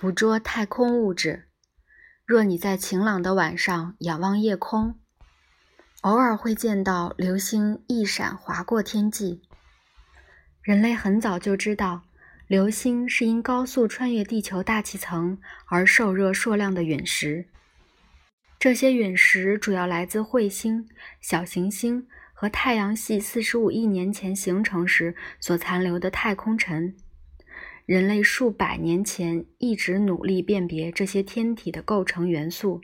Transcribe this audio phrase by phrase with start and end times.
[0.00, 1.48] 捕捉太空物质。
[2.24, 4.94] 若你在晴朗的晚上仰望夜空，
[6.02, 9.42] 偶尔会见到流星一闪划过天际。
[10.62, 12.02] 人类很早就知道，
[12.46, 17.48] 流星是因高速穿越地球大气层而受热硕亮的陨石。
[18.60, 20.88] 这些陨石主要来自彗星、
[21.20, 26.94] 小行星和太阳系四十五亿年前形成时所残留的太空尘。
[27.88, 32.82] 人类数百年前一直努力辨别这些天体的构成元素，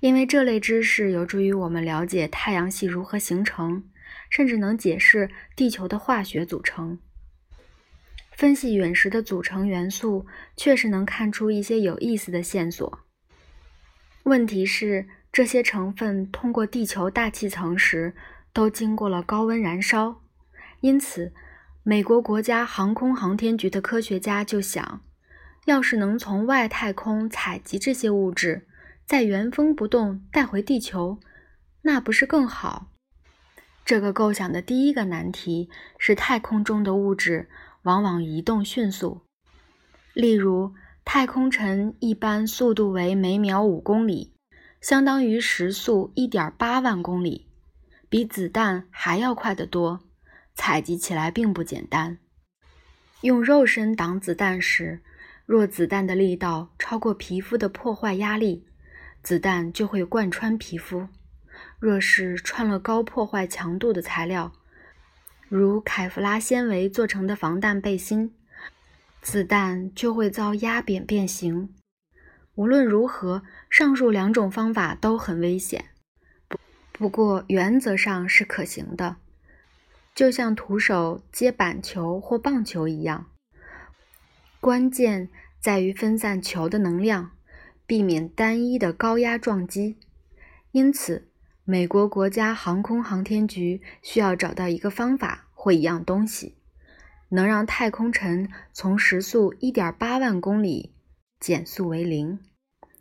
[0.00, 3.82] 因为这类知识有助于我们了解太阳系如何形成，
[4.28, 6.98] 甚至能解释地球的化学组成。
[8.32, 10.26] 分析陨石的组成元素，
[10.58, 12.98] 确实能看出一些有意思的线索。
[14.24, 18.14] 问题是，这些成分通过地球大气层时，
[18.52, 20.20] 都经过了高温燃烧，
[20.82, 21.32] 因此。
[21.82, 25.00] 美国国家航空航天局的科学家就想，
[25.64, 28.66] 要是能从外太空采集这些物质，
[29.06, 31.18] 再原封不动带回地球，
[31.80, 32.88] 那不是更好？
[33.82, 37.48] 这个构想的第一个难题是，太空中的物质
[37.84, 39.22] 往往移动迅速。
[40.12, 44.34] 例如，太空尘一般速度为每秒五公里，
[44.82, 47.48] 相当于时速一点八万公里，
[48.10, 50.00] 比子弹还要快得多。
[50.54, 52.18] 采集起来并不简单。
[53.22, 55.00] 用肉身挡子弹时，
[55.44, 58.66] 若子弹的力道超过皮肤的破坏压力，
[59.22, 61.08] 子弹就会贯穿皮肤；
[61.78, 64.52] 若是穿了高破坏强度的材料，
[65.48, 68.34] 如凯夫拉纤维做成的防弹背心，
[69.20, 71.74] 子弹就会遭压扁变形。
[72.54, 75.86] 无论如何，上述两种方法都很危险，
[76.48, 76.58] 不
[77.00, 79.16] 不过原则上是可行的。
[80.14, 83.30] 就像徒手接板球或棒球一样，
[84.60, 87.30] 关键在于分散球的能量，
[87.86, 89.96] 避免单一的高压撞击。
[90.72, 91.28] 因此，
[91.64, 96.56] 美国国家航空航天局需要找到一个方法或一样东西，
[97.30, 100.92] 能让太空尘从时速1.8万公里
[101.38, 102.38] 减速为零，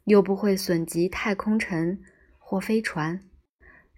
[0.06, 2.02] 又不会损及太空尘
[2.38, 3.19] 或飞船。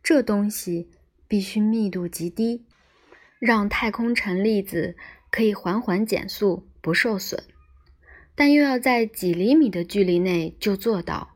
[0.01, 0.89] 这东西
[1.27, 2.65] 必须密度极低。
[3.41, 4.95] 让太空尘粒子
[5.31, 7.43] 可以缓缓减速不受损，
[8.35, 11.35] 但又要在几厘米的距离内就做到，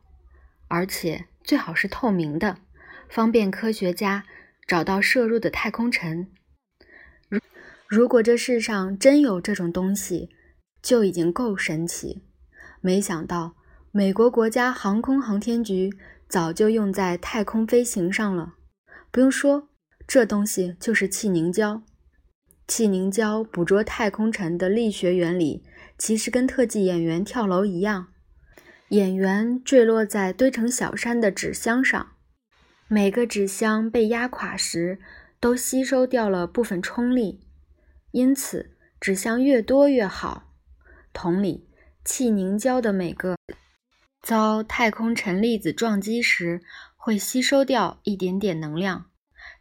[0.68, 2.60] 而且最好是透明的，
[3.10, 4.24] 方便科学家
[4.68, 6.28] 找到摄入的太空尘。
[7.28, 7.40] 如
[7.88, 10.30] 如果这世上真有这种东西，
[10.84, 12.22] 就已经够神奇。
[12.82, 13.56] 没想到
[13.92, 15.92] 美国国家航空航天局
[16.30, 18.54] 早就用在太空飞行上了。
[19.10, 19.70] 不用说，
[20.06, 21.82] 这东西就是气凝胶。
[22.68, 25.64] 气凝胶捕捉太空尘的力学原理，
[25.98, 28.08] 其实跟特技演员跳楼一样。
[28.90, 32.14] 演员坠落在堆成小山的纸箱上，
[32.88, 35.00] 每个纸箱被压垮时，
[35.40, 37.42] 都吸收掉了部分冲力，
[38.12, 40.52] 因此纸箱越多越好。
[41.14, 41.68] 同理，
[42.03, 43.36] 气凝胶的每个
[44.22, 46.62] 遭太空尘粒子撞击时，
[46.96, 49.06] 会吸收掉一点点能量，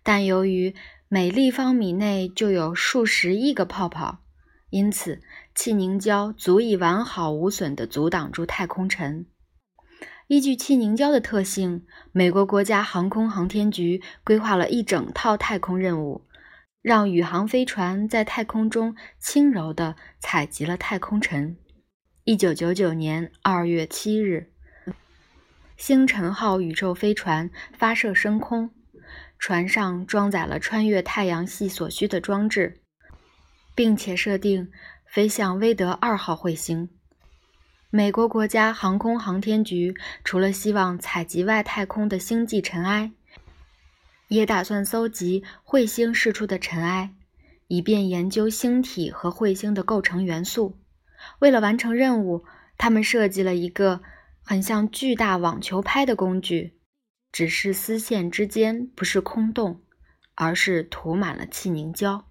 [0.02, 0.74] 但由于
[1.14, 4.24] 每立方米内就有数十亿个泡泡，
[4.70, 5.22] 因此
[5.54, 9.24] 气凝胶足以完好无损地阻挡住太空尘。
[10.26, 16.26] 依据气凝胶的特性，美国国家航空航天局规划了一整套太空任务，
[16.82, 21.56] 让宇航飞船在太空中轻柔地采集了太空尘。
[22.24, 24.50] 一九九九年二月七日，
[25.76, 28.70] 星辰号宇宙飞船发射升空。
[29.46, 32.80] 船上装载了穿越太阳系所需的装置，
[33.74, 34.72] 并且设定
[35.04, 36.88] 飞向威德二号彗星。
[37.90, 39.94] 美国国家航空航天局
[40.24, 43.12] 除了希望采集外太空的星际尘埃，
[44.28, 47.12] 也打算搜集彗星释出的尘埃，
[47.66, 50.78] 以便研究星体和彗星的构成元素。
[51.40, 52.46] 为了完成任务，
[52.78, 54.00] 他们设计了一个
[54.42, 56.78] 很像巨大网球拍的工具。
[57.34, 59.80] 只是丝线之间不是空洞，
[60.36, 62.30] 而是涂满了气凝胶。